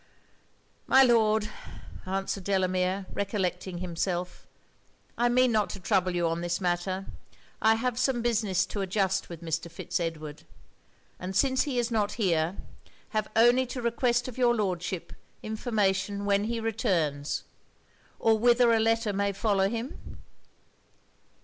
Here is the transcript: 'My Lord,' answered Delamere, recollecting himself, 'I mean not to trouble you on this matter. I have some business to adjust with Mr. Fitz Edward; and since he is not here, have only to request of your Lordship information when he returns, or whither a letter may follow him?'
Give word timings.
'My 0.87 1.03
Lord,' 1.03 1.47
answered 2.07 2.43
Delamere, 2.45 3.05
recollecting 3.13 3.77
himself, 3.77 4.47
'I 5.15 5.29
mean 5.29 5.51
not 5.51 5.69
to 5.69 5.79
trouble 5.79 6.15
you 6.15 6.27
on 6.27 6.41
this 6.41 6.59
matter. 6.59 7.05
I 7.61 7.75
have 7.75 7.99
some 7.99 8.23
business 8.23 8.65
to 8.65 8.81
adjust 8.81 9.29
with 9.29 9.43
Mr. 9.43 9.69
Fitz 9.69 9.99
Edward; 9.99 10.41
and 11.19 11.35
since 11.35 11.65
he 11.65 11.77
is 11.77 11.91
not 11.91 12.13
here, 12.13 12.57
have 13.09 13.29
only 13.35 13.67
to 13.67 13.79
request 13.79 14.27
of 14.27 14.39
your 14.39 14.55
Lordship 14.55 15.13
information 15.43 16.25
when 16.25 16.45
he 16.45 16.59
returns, 16.59 17.43
or 18.17 18.39
whither 18.39 18.71
a 18.73 18.79
letter 18.79 19.13
may 19.13 19.31
follow 19.31 19.69
him?' 19.69 20.17